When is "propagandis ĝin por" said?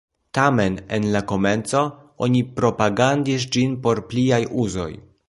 2.61-4.03